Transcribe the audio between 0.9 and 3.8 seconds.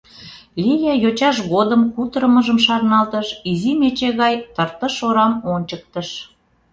йочаж годым кутырымыжым шарналтыш, изи